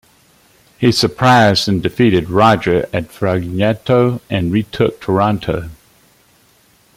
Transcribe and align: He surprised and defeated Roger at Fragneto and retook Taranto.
He 0.79 0.91
surprised 0.91 1.69
and 1.69 1.79
defeated 1.83 2.31
Roger 2.31 2.89
at 2.91 3.11
Fragneto 3.11 4.19
and 4.31 4.51
retook 4.51 4.99
Taranto. 4.99 5.69